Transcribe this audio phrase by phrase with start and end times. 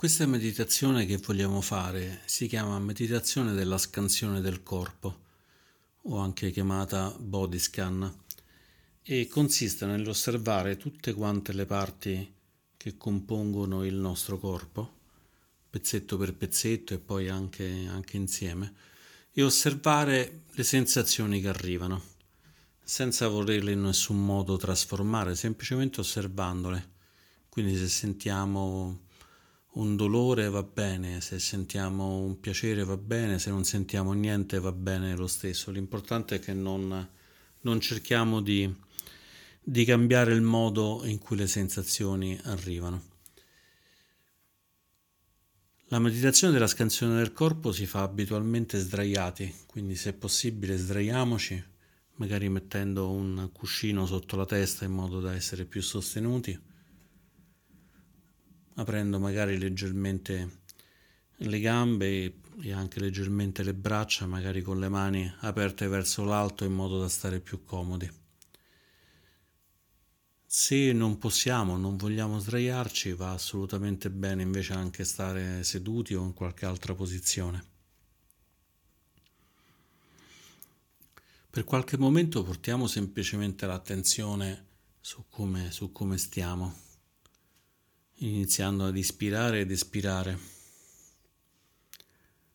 [0.00, 5.24] Questa meditazione che vogliamo fare si chiama meditazione della scansione del corpo,
[6.04, 8.10] o anche chiamata body scan,
[9.02, 12.32] e consiste nell'osservare tutte quante le parti
[12.78, 15.00] che compongono il nostro corpo,
[15.68, 18.72] pezzetto per pezzetto e poi anche, anche insieme,
[19.30, 22.02] e osservare le sensazioni che arrivano,
[22.82, 26.92] senza volerle in nessun modo trasformare, semplicemente osservandole.
[27.50, 29.08] Quindi se sentiamo
[29.72, 34.72] un dolore va bene, se sentiamo un piacere va bene, se non sentiamo niente va
[34.72, 35.70] bene lo stesso.
[35.70, 37.08] L'importante è che non,
[37.60, 38.72] non cerchiamo di,
[39.62, 43.08] di cambiare il modo in cui le sensazioni arrivano.
[45.92, 51.62] La meditazione della scansione del corpo si fa abitualmente sdraiati, quindi se possibile sdraiamoci,
[52.16, 56.69] magari mettendo un cuscino sotto la testa in modo da essere più sostenuti
[58.74, 60.58] aprendo magari leggermente
[61.42, 66.72] le gambe e anche leggermente le braccia, magari con le mani aperte verso l'alto in
[66.72, 68.10] modo da stare più comodi.
[70.46, 76.34] Se non possiamo, non vogliamo sdraiarci, va assolutamente bene invece anche stare seduti o in
[76.34, 77.64] qualche altra posizione.
[81.48, 84.66] Per qualche momento portiamo semplicemente l'attenzione
[85.00, 86.89] su come, su come stiamo
[88.22, 90.38] iniziando ad ispirare ed espirare,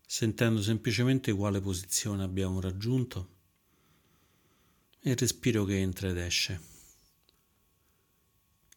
[0.06, 3.34] sentendo semplicemente quale posizione abbiamo raggiunto
[5.00, 6.60] e il respiro che entra ed esce,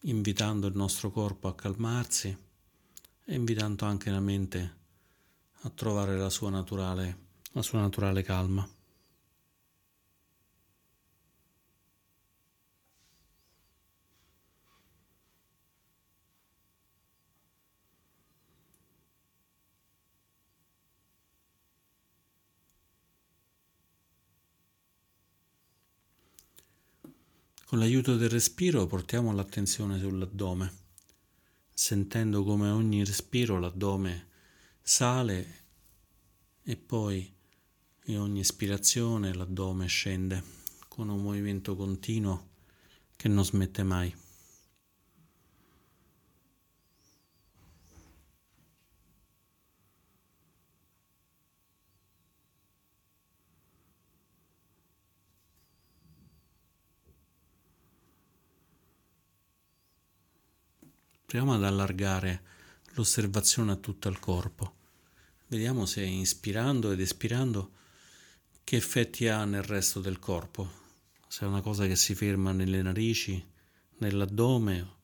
[0.03, 2.37] invitando il nostro corpo a calmarsi
[3.25, 4.77] e invitando anche la mente
[5.63, 7.19] a trovare la sua naturale,
[7.53, 8.78] la sua naturale calma.
[27.79, 30.73] Con l'aiuto del respiro portiamo l'attenzione sull'addome,
[31.73, 34.27] sentendo come ogni respiro l'addome
[34.83, 35.65] sale
[36.65, 37.33] e poi
[38.07, 40.43] in ogni ispirazione l'addome scende
[40.89, 42.49] con un movimento continuo
[43.15, 44.13] che non smette mai.
[61.29, 62.43] Proviamo ad allargare
[62.95, 64.77] l'osservazione a tutto il corpo.
[65.49, 67.73] Vediamo se inspirando ed espirando
[68.65, 70.71] che effetti ha nel resto del corpo.
[71.29, 73.47] Se è una cosa che si ferma nelle narici,
[73.99, 74.95] nell'addome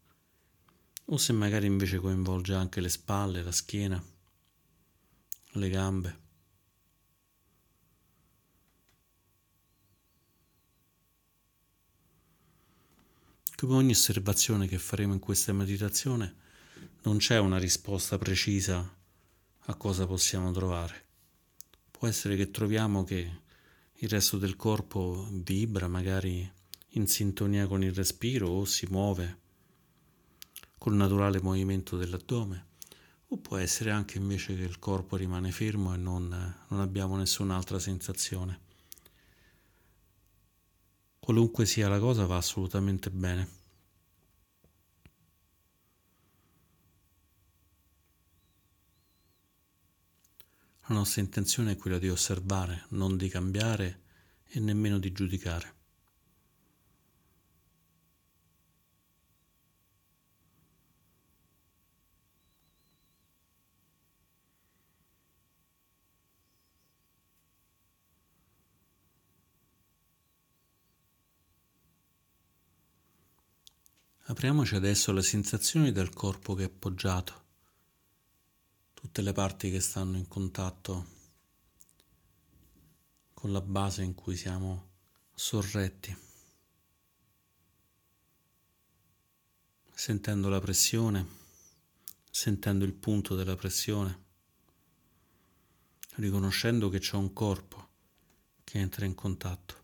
[1.05, 4.03] o se magari invece coinvolge anche le spalle, la schiena,
[5.53, 6.24] le gambe.
[13.57, 16.35] Come ogni osservazione che faremo in questa meditazione,
[17.03, 18.97] non c'è una risposta precisa
[19.67, 21.05] a cosa possiamo trovare.
[21.91, 23.41] Può essere che troviamo che
[23.93, 26.51] il resto del corpo vibra magari
[26.91, 29.39] in sintonia con il respiro o si muove
[30.77, 32.67] col naturale movimento dell'addome,
[33.29, 36.29] o può essere anche invece che il corpo rimane fermo e non,
[36.69, 38.64] non abbiamo nessun'altra sensazione.
[41.25, 43.49] Qualunque sia la cosa va assolutamente bene.
[50.87, 54.03] La nostra intenzione è quella di osservare, non di cambiare
[54.45, 55.84] e nemmeno di giudicare.
[74.35, 77.45] Apriamoci adesso alle sensazioni del corpo che è appoggiato,
[78.93, 81.07] tutte le parti che stanno in contatto
[83.33, 84.89] con la base in cui siamo
[85.33, 86.15] sorretti,
[89.95, 91.25] sentendo la pressione,
[92.29, 94.25] sentendo il punto della pressione,
[96.17, 97.89] riconoscendo che c'è un corpo
[98.65, 99.84] che entra in contatto.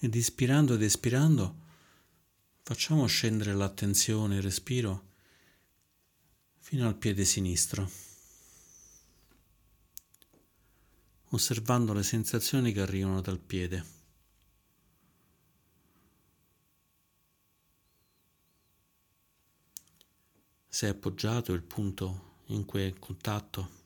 [0.00, 1.66] Ed ispirando ed espirando
[2.68, 5.06] Facciamo scendere l'attenzione, il respiro
[6.58, 7.90] fino al piede sinistro,
[11.30, 13.82] osservando le sensazioni che arrivano dal piede.
[20.68, 23.77] Se è appoggiato il punto in cui è in contatto.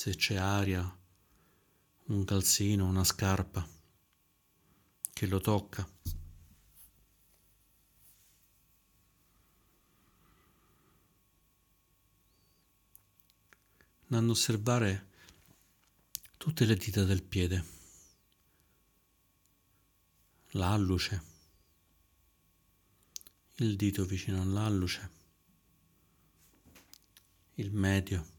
[0.00, 0.98] Se c'è aria
[2.04, 3.68] un calzino, una scarpa
[5.12, 5.86] che lo tocca.
[14.04, 15.08] Andando a osservare
[16.38, 17.64] tutte le dita del piede,
[20.52, 21.22] l'alluce,
[23.56, 25.10] il dito vicino all'alluce,
[27.56, 28.29] il medio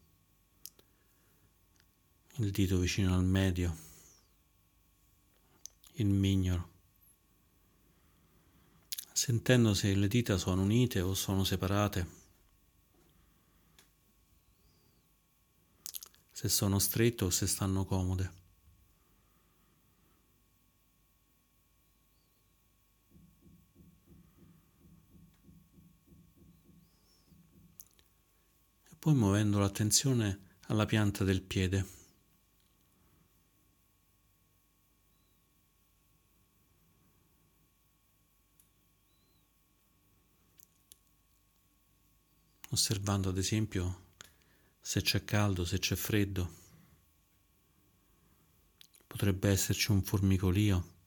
[2.36, 3.76] il dito vicino al medio,
[5.94, 6.70] il mignolo,
[9.12, 12.20] sentendo se le dita sono unite o sono separate,
[16.32, 18.40] se sono strette o se stanno comode.
[28.90, 32.01] E poi muovendo l'attenzione alla pianta del piede.
[42.72, 44.10] Osservando ad esempio
[44.80, 46.60] se c'è caldo, se c'è freddo.
[49.08, 51.00] Potrebbe esserci un formicolio.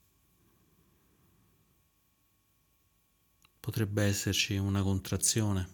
[3.58, 5.72] Potrebbe esserci una contrazione.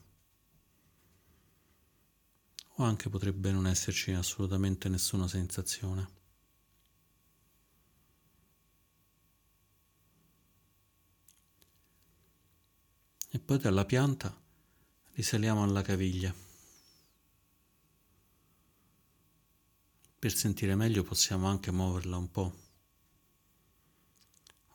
[2.76, 6.18] O anche potrebbe non esserci assolutamente nessuna sensazione.
[13.32, 14.39] E poi dalla pianta
[15.20, 16.34] risaliamo alla caviglia.
[20.18, 22.54] Per sentire meglio possiamo anche muoverla un po',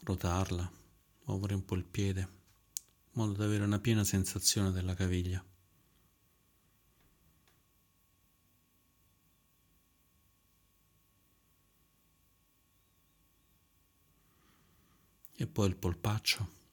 [0.01, 0.71] rotarla,
[1.23, 2.29] muovere un po' il piede, in
[3.13, 5.43] modo da avere una piena sensazione della caviglia.
[15.37, 16.64] E poi il polpaccio.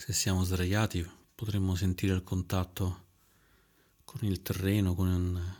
[0.00, 3.06] Se siamo sdraiati potremmo sentire il contatto
[4.04, 5.54] con il terreno, con un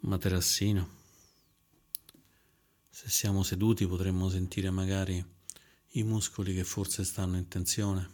[0.00, 0.88] materassino.
[2.90, 5.24] Se siamo seduti potremmo sentire magari
[5.92, 8.10] i muscoli che forse stanno in tensione.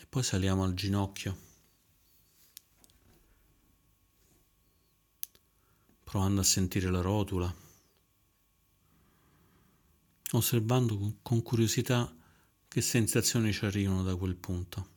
[0.00, 1.49] E poi saliamo al ginocchio.
[6.10, 7.54] Provando a sentire la rotula,
[10.32, 12.12] osservando con curiosità
[12.66, 14.88] che sensazioni ci arrivano da quel punto.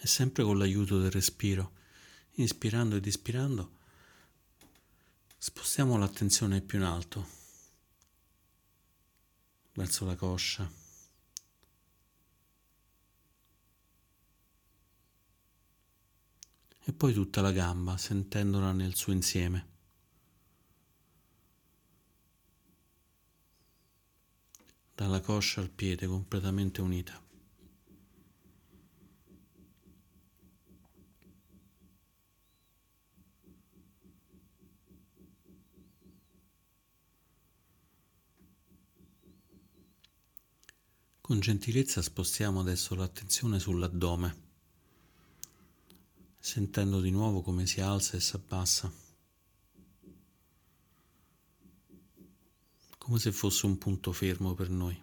[0.00, 1.72] E sempre con l'aiuto del respiro,
[2.36, 3.77] inspirando ed espirando,
[5.40, 7.26] Spostiamo l'attenzione più in alto,
[9.74, 10.68] verso la coscia.
[16.84, 19.66] E poi tutta la gamba, sentendola nel suo insieme.
[24.92, 27.27] Dalla coscia al piede completamente unita.
[41.28, 44.36] Con gentilezza spostiamo adesso l'attenzione sull'addome,
[46.38, 48.90] sentendo di nuovo come si alza e si abbassa,
[52.96, 54.98] come se fosse un punto fermo per noi,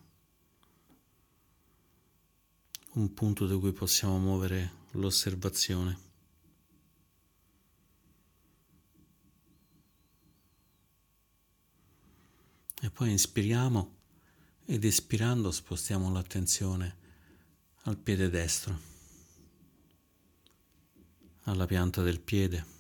[2.94, 6.00] un punto da cui possiamo muovere l'osservazione.
[12.82, 14.05] E poi inspiriamo
[14.66, 16.98] ed espirando spostiamo l'attenzione
[17.84, 18.80] al piede destro,
[21.44, 22.74] alla pianta del piede.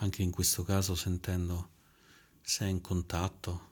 [0.00, 1.70] Anche in questo caso sentendo
[2.40, 3.66] sei in contatto.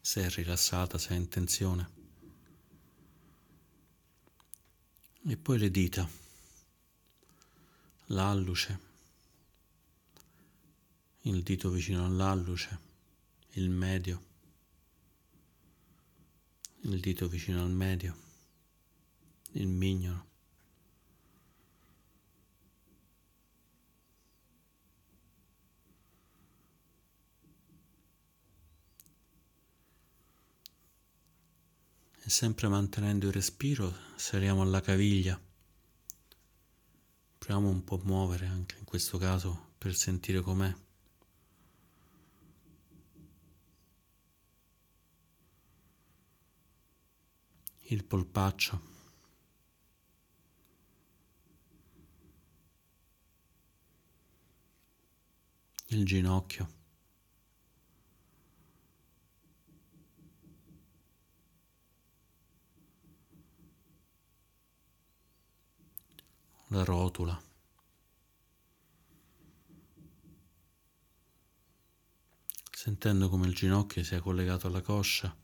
[0.00, 1.99] Sei rilassata, sei in tensione.
[5.22, 6.08] E poi le dita,
[8.06, 8.80] l'alluce,
[11.22, 12.78] il dito vicino all'alluce,
[13.50, 14.24] il medio,
[16.84, 18.16] il dito vicino al medio,
[19.52, 20.29] il mignolo.
[32.30, 35.38] Sempre mantenendo il respiro, saliamo alla caviglia.
[37.38, 40.72] Proviamo un po' a muovere anche in questo caso per sentire com'è.
[47.88, 48.80] il polpaccio.
[55.86, 56.79] Il ginocchio.
[66.70, 67.40] La rotula.
[72.72, 75.36] Sentendo come il ginocchio sia collegato alla coscia.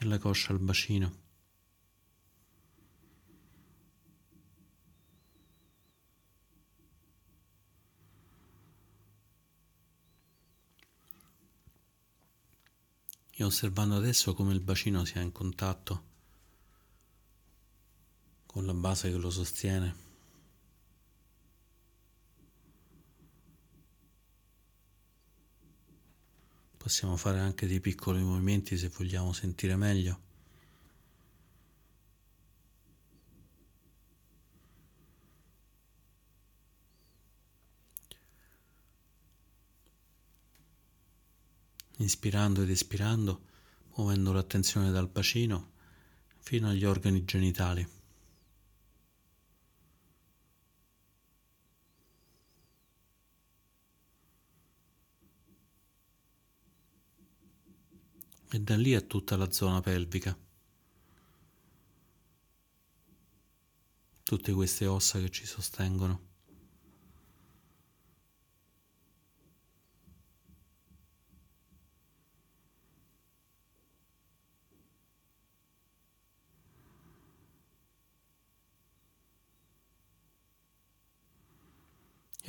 [0.00, 1.28] e la coscia al bacino.
[13.40, 16.04] E osservando adesso come il bacino sia in contatto
[18.44, 19.96] con la base che lo sostiene.
[26.76, 30.29] Possiamo fare anche dei piccoli movimenti se vogliamo sentire meglio.
[42.00, 43.44] Inspirando ed espirando,
[43.94, 45.72] muovendo l'attenzione dal bacino
[46.38, 47.98] fino agli organi genitali.
[58.52, 60.36] e da lì a tutta la zona pelvica.
[64.24, 66.29] Tutte queste ossa che ci sostengono.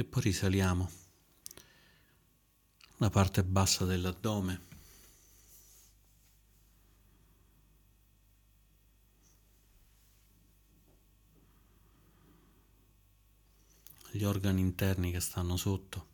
[0.01, 0.89] E poi risaliamo
[2.97, 4.69] la parte bassa dell'addome.
[14.13, 16.07] gli organi interni che stanno sotto.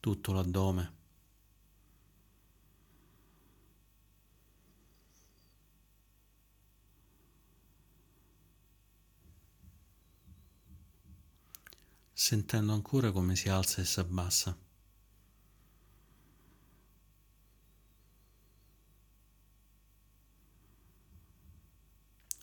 [0.00, 1.03] Tutto l'addome.
[12.14, 14.56] Sentendo ancora come si alza e si abbassa.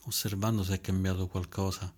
[0.05, 1.93] osservando se è cambiato qualcosa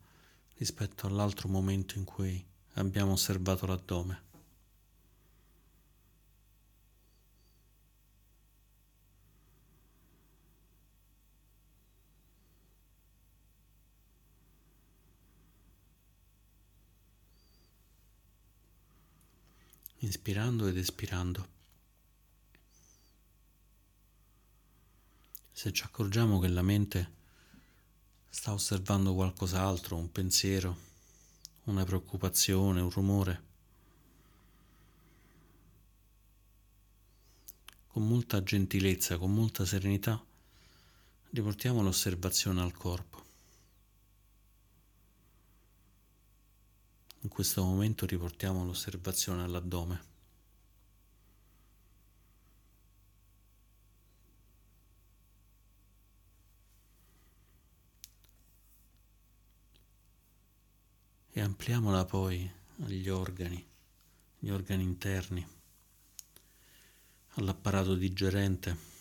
[0.58, 4.32] rispetto all'altro momento in cui abbiamo osservato l'addome.
[20.14, 21.48] Inspirando ed espirando.
[25.52, 27.12] Se ci accorgiamo che la mente
[28.30, 30.78] sta osservando qualcos'altro, un pensiero,
[31.64, 33.44] una preoccupazione, un rumore.
[37.88, 40.24] Con molta gentilezza, con molta serenità,
[41.32, 43.23] riportiamo l'osservazione al corpo.
[47.24, 50.12] In questo momento riportiamo l'osservazione all'addome.
[61.36, 62.48] e ampliamola poi
[62.84, 63.66] agli organi,
[64.38, 65.44] gli organi interni,
[67.36, 68.92] all'apparato digerente.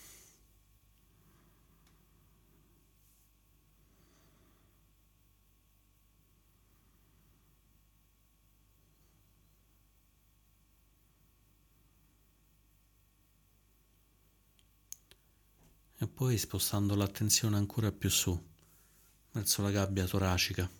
[16.02, 18.40] e poi spostando l'attenzione ancora più su,
[19.32, 20.70] verso la gabbia toracica.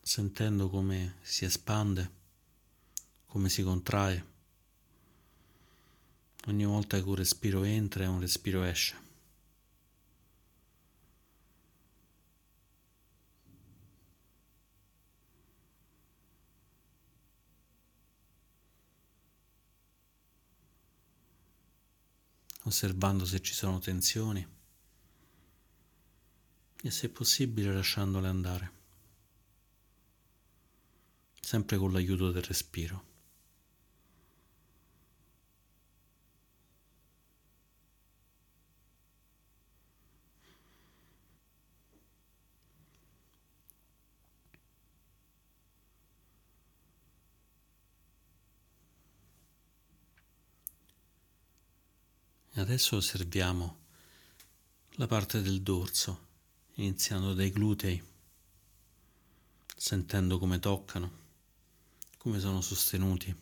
[0.00, 2.10] Sentendo come si espande,
[3.26, 4.26] come si contrae,
[6.46, 9.09] ogni volta che un respiro entra e un respiro esce.
[22.64, 24.46] Osservando se ci sono tensioni
[26.82, 28.72] e se possibile lasciandole andare,
[31.40, 33.09] sempre con l'aiuto del respiro.
[52.70, 53.78] Adesso osserviamo
[54.90, 56.28] la parte del dorso,
[56.74, 58.00] iniziando dai glutei,
[59.76, 61.10] sentendo come toccano,
[62.16, 63.36] come sono sostenuti.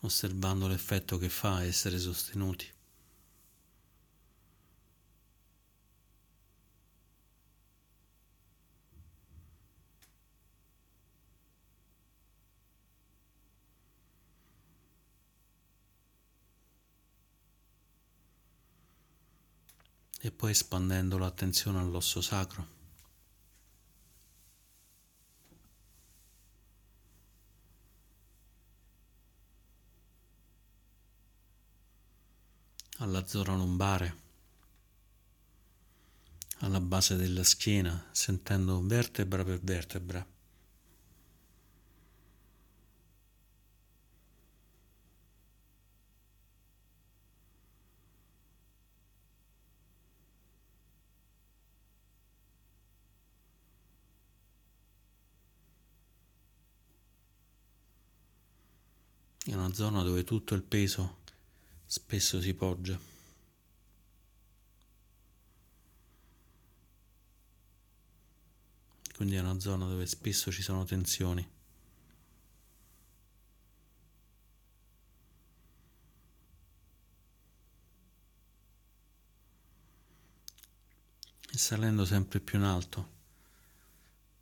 [0.00, 2.75] Osservando l'effetto che fa essere sostenuti.
[20.26, 22.74] E poi espandendo l'attenzione all'osso sacro.
[32.98, 34.16] alla zona lombare,
[36.60, 40.26] alla base della schiena, sentendo vertebra per vertebra.
[59.48, 61.18] È una zona dove tutto il peso
[61.86, 62.98] spesso si poggia.
[69.16, 71.48] Quindi è una zona dove spesso ci sono tensioni.
[81.50, 83.14] E salendo sempre più in alto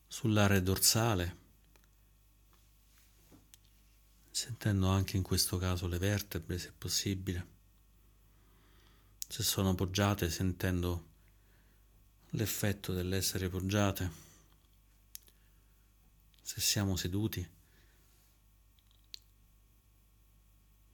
[0.08, 1.43] sull'area dorsale
[4.34, 7.46] sentendo anche in questo caso le vertebre se possibile,
[9.28, 11.06] se sono poggiate sentendo
[12.30, 14.10] l'effetto dell'essere poggiate,
[16.42, 17.48] se siamo seduti,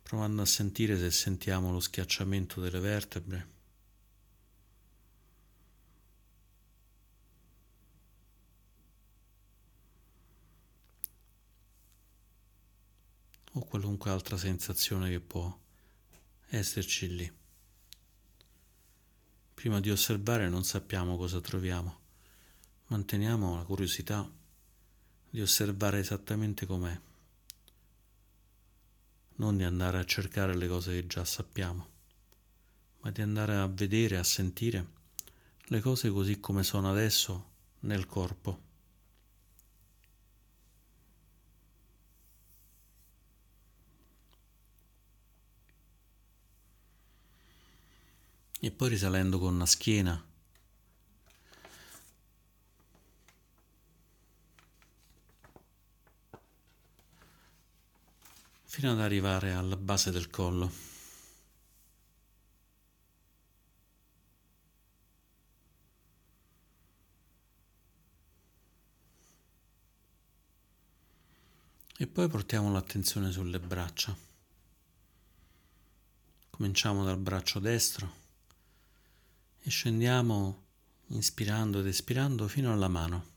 [0.02, 3.59] provando a sentire se sentiamo lo schiacciamento delle vertebre.
[13.52, 15.58] O qualunque altra sensazione che può
[16.48, 17.32] esserci lì.
[19.54, 21.98] Prima di osservare non sappiamo cosa troviamo.
[22.86, 24.28] Manteniamo la curiosità
[25.30, 27.00] di osservare esattamente com'è,
[29.36, 31.88] non di andare a cercare le cose che già sappiamo,
[33.00, 34.98] ma di andare a vedere, a sentire
[35.64, 38.69] le cose così come sono adesso nel corpo.
[48.60, 50.24] E poi risalendo con la schiena.
[58.80, 60.70] fino ad arrivare alla base del collo.
[71.98, 74.16] E poi portiamo l'attenzione sulle braccia.
[76.48, 78.19] Cominciamo dal braccio destro
[79.70, 80.66] e scendiamo
[81.10, 83.28] inspirando ed espirando fino alla mano.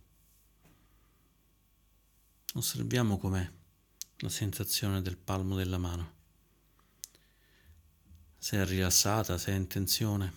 [2.56, 3.48] Osserviamo com'è
[4.17, 6.12] la sensazione del palmo della mano.
[8.39, 10.34] Se è rilassata, se è in tensione,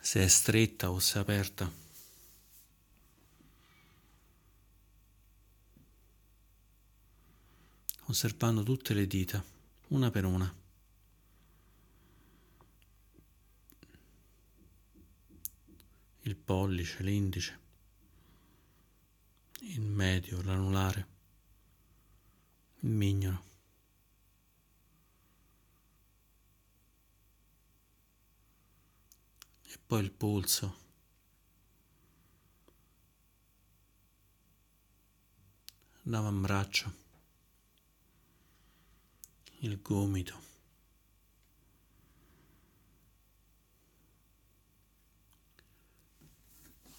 [0.00, 1.70] se è stretta o se è aperta.
[8.06, 9.42] Osservando tutte le dita,
[9.88, 10.64] una per una.
[16.34, 17.60] Pollice, l'indice,
[19.60, 21.06] il medio, l'anulare,
[22.80, 23.44] il mignolo.
[29.62, 30.84] E poi il polso.
[36.08, 36.92] l'avambraccio,
[39.60, 40.40] il gomito,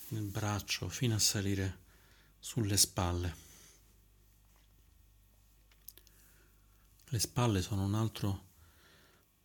[0.09, 1.79] il braccio fino a salire
[2.39, 3.35] sulle spalle.
[7.09, 8.45] Le spalle sono un altro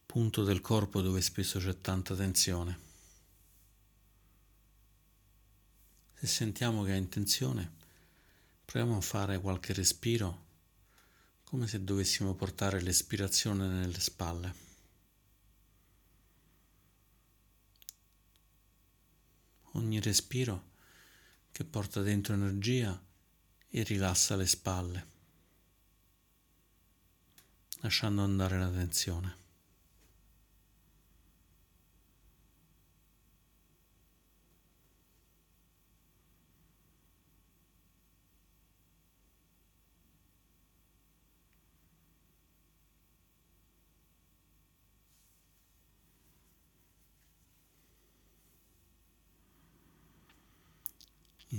[0.06, 2.90] punto del corpo dove spesso c'è tanta tensione.
[6.14, 7.80] Se sentiamo che è in tensione,
[8.72, 10.46] Proviamo a fare qualche respiro
[11.44, 14.71] come se dovessimo portare l'espirazione nelle spalle.
[19.72, 20.70] Ogni respiro
[21.50, 23.00] che porta dentro energia
[23.68, 25.06] e rilassa le spalle,
[27.80, 29.41] lasciando andare la tensione.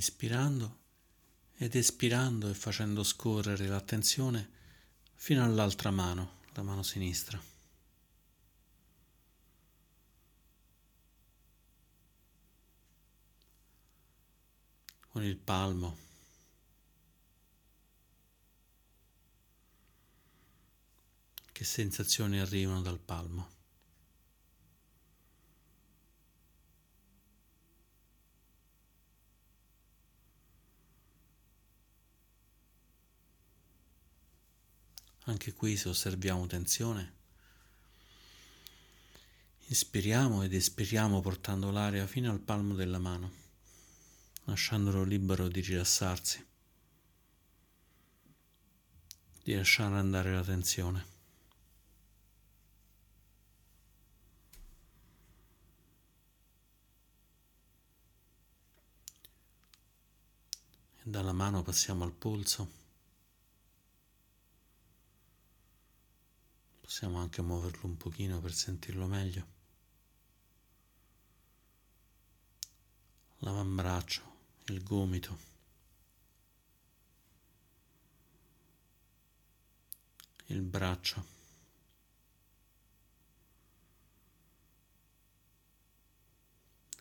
[0.04, 0.80] Inspirando
[1.56, 4.50] ed espirando e facendo scorrere l'attenzione
[5.16, 7.42] fino all'altra mano, la mano sinistra.
[15.08, 15.98] Con il palmo.
[21.50, 23.63] Che sensazioni arrivano dal palmo?
[35.26, 37.14] Anche qui se osserviamo tensione,
[39.68, 43.32] inspiriamo ed espiriamo portando l'aria fino al palmo della mano,
[44.44, 46.46] lasciandolo libero di rilassarsi,
[49.44, 51.06] di lasciare andare la tensione.
[60.98, 62.83] E dalla mano passiamo al polso.
[66.94, 69.48] Possiamo anche muoverlo un pochino per sentirlo meglio.
[73.40, 74.22] L'avambraccio,
[74.66, 75.40] il gomito.
[80.46, 81.26] Il braccio.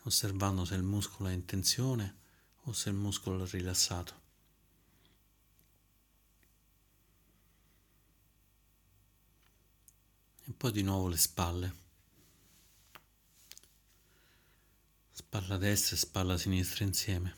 [0.04, 2.16] Osservando se il muscolo è in tensione
[2.62, 4.22] o se il muscolo è rilassato.
[10.44, 11.74] e poi di nuovo le spalle.
[15.10, 17.34] Spalla destra e spalla sinistra insieme.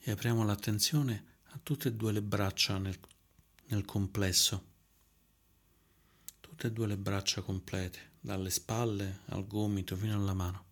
[0.00, 2.98] E apriamo l'attenzione a tutte e due le braccia nel,
[3.66, 4.66] nel complesso.
[6.40, 10.67] Tutte e due le braccia complete, dalle spalle al gomito fino alla mano.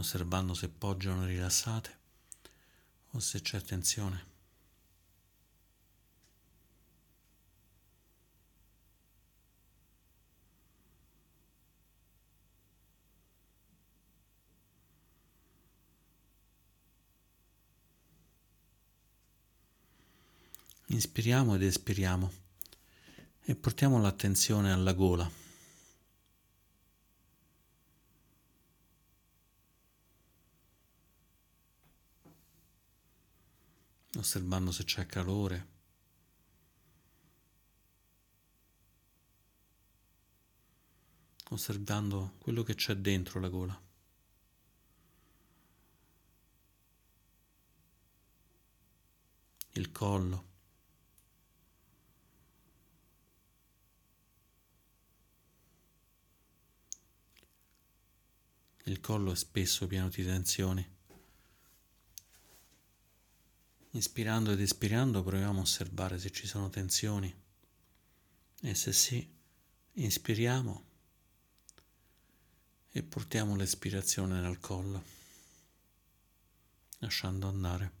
[0.00, 1.96] Osservando se poggiano rilassate
[3.12, 4.26] o se c'è tensione.
[20.90, 22.32] Inspiriamo ed espiriamo
[23.42, 25.47] e portiamo l'attenzione alla gola.
[34.18, 35.76] Osservando se c'è calore.
[41.50, 43.82] osservando quello che c'è dentro la gola.
[49.72, 50.46] Il collo.
[58.84, 60.97] Il collo è spesso pieno di tensioni.
[63.98, 67.34] Inspirando ed espirando proviamo a osservare se ci sono tensioni
[68.60, 69.28] E se sì,
[69.94, 70.84] inspiriamo
[72.92, 75.02] e portiamo l'espirazione nel collo,
[76.98, 77.92] lasciando andare.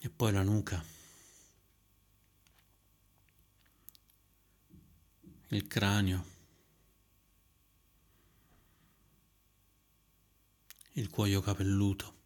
[0.00, 0.84] E poi la nuca,
[5.48, 6.24] il cranio,
[10.92, 12.16] il cuoio capelluto.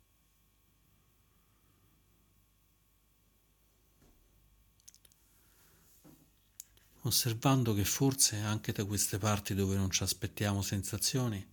[7.05, 11.45] osservando che forse anche da queste parti dove non ci aspettiamo sensazioni,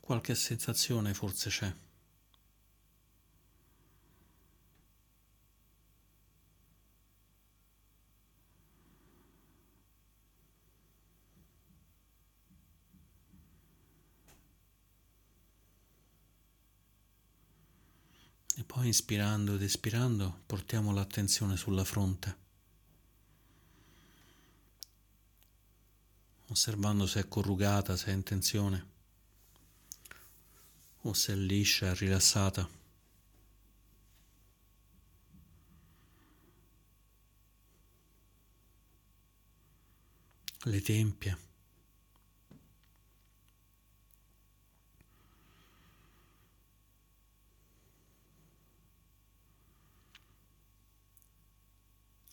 [0.00, 1.74] qualche sensazione forse c'è.
[18.56, 22.36] E poi inspirando ed espirando portiamo l'attenzione sulla fronte,
[26.48, 28.86] osservando se è corrugata, se è in tensione
[31.02, 32.68] o se è liscia rilassata.
[40.64, 41.53] Le tempie.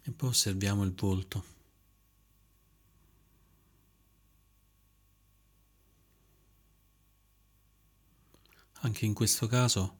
[0.03, 1.45] E poi osserviamo il volto.
[8.83, 9.99] Anche in questo caso,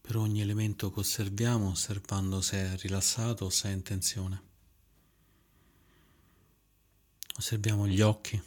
[0.00, 4.42] per ogni elemento che osserviamo, osservando se è rilassato o se è in tensione.
[7.36, 8.40] Osserviamo gli occhi,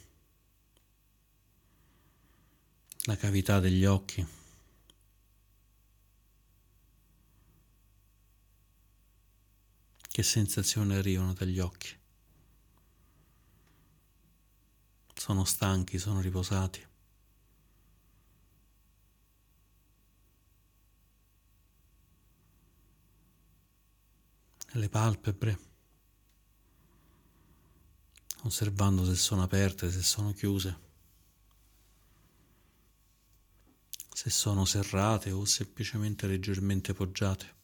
[3.05, 4.42] la cavità degli occhi.
[10.13, 11.89] Che sensazioni arrivano dagli occhi?
[15.15, 16.85] Sono stanchi, sono riposati.
[24.73, 25.59] Le palpebre,
[28.43, 30.79] osservando se sono aperte, se sono chiuse,
[34.13, 37.61] se sono serrate o semplicemente leggermente poggiate.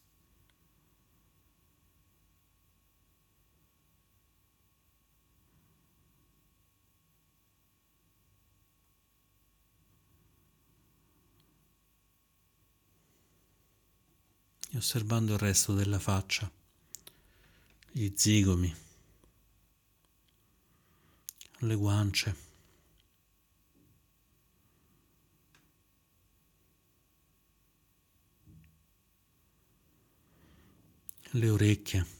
[14.80, 16.50] Osservando il resto della faccia,
[17.92, 18.74] gli zigomi,
[21.60, 22.48] le guance.
[31.32, 32.18] Le orecchie.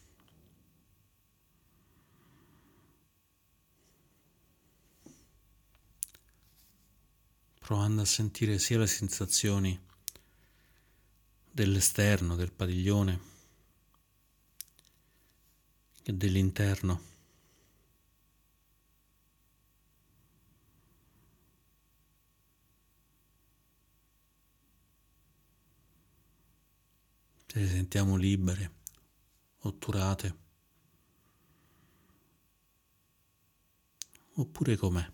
[7.60, 9.88] Provando a sentire sia le sensazioni
[11.60, 13.20] dell'esterno del padiglione
[16.02, 17.02] che dell'interno.
[27.46, 28.72] Se le sentiamo libere,
[29.64, 30.38] otturate,
[34.36, 35.12] oppure com'è.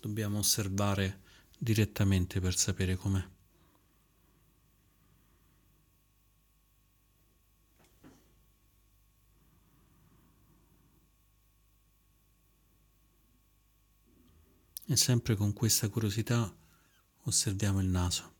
[0.00, 1.20] Dobbiamo osservare
[1.56, 3.35] direttamente per sapere com'è.
[14.88, 16.54] E sempre con questa curiosità
[17.24, 18.34] osserviamo il naso.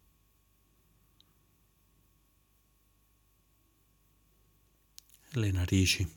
[5.31, 6.09] Le narici.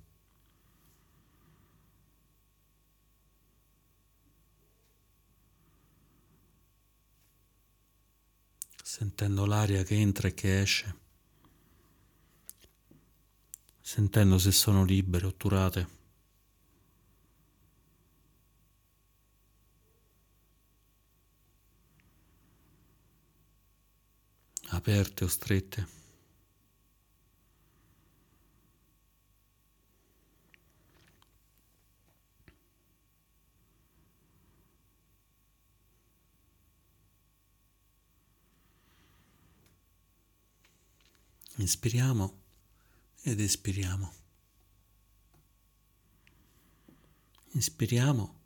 [8.83, 10.95] Sentendo l'aria che entra e che esce.
[13.81, 15.98] Sentendo se sono libere, otturate.
[24.89, 25.87] Aperte o strette.
[41.57, 42.41] Inspiriamo
[43.21, 44.11] ed espiriamo.
[47.51, 48.39] Inspiriamo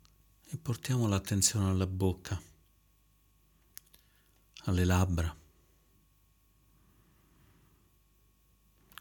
[0.50, 2.38] e portiamo l'attenzione alla bocca,
[4.64, 5.43] alle labbra.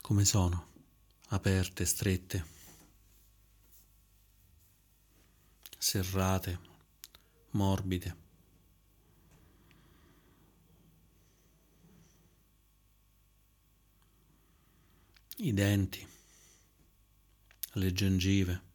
[0.03, 0.67] Come sono?
[1.29, 2.45] Aperte, strette,
[5.77, 6.59] serrate,
[7.51, 8.17] morbide.
[15.37, 16.05] I denti,
[17.75, 18.72] le gengive.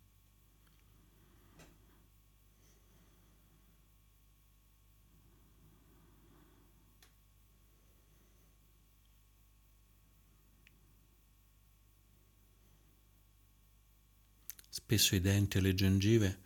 [14.88, 16.40] Spesso i denti e le gengive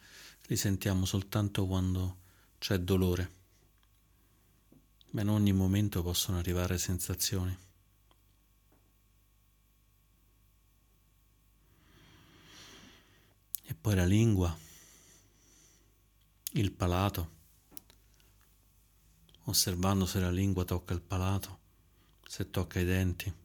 [0.46, 2.16] li sentiamo soltanto quando
[2.58, 3.32] c'è dolore,
[5.10, 7.56] ma in ogni momento possono arrivare sensazioni.
[13.62, 14.58] E poi la lingua,
[16.54, 17.30] il palato,
[19.44, 21.60] osservando se la lingua tocca il palato,
[22.26, 23.41] se tocca i denti.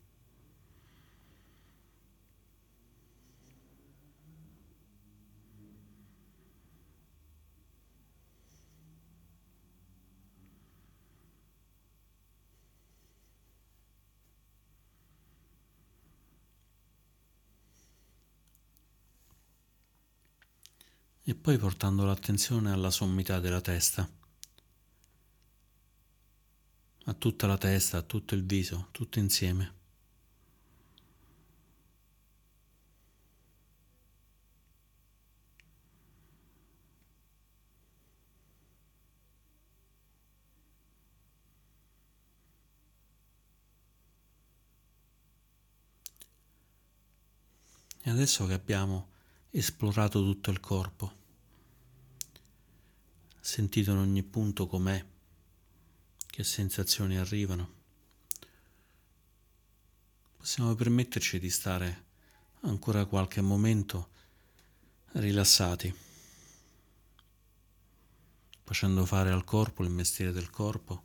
[21.29, 24.09] E poi portando l'attenzione alla sommità della testa,
[27.03, 29.73] a tutta la testa, a tutto il viso, tutto insieme.
[48.01, 49.15] E adesso che abbiamo
[49.59, 51.15] esplorato tutto il corpo,
[53.39, 55.03] sentito in ogni punto com'è,
[56.27, 57.73] che sensazioni arrivano.
[60.37, 62.05] Possiamo permetterci di stare
[62.61, 64.09] ancora qualche momento
[65.13, 65.91] rilassati,
[68.63, 71.03] facendo fare al corpo il mestiere del corpo.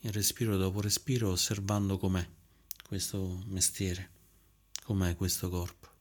[0.00, 2.28] E respiro dopo respiro osservando com'è
[2.86, 4.10] questo mestiere,
[4.86, 5.94] com'è questo corpo.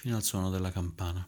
[0.00, 1.26] fino al suono della campana.